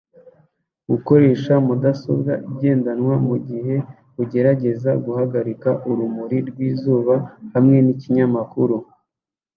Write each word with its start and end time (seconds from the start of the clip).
Gukoresha 0.89 1.53
mudasobwa 1.65 2.31
igendanwa 2.51 3.15
mugihe 3.27 3.75
ugerageza 4.21 4.89
guhagarika 5.05 5.69
urumuri 5.89 6.37
rwizuba 6.49 7.15
hamwe 7.53 7.77
nikinyamakuru 7.85 8.75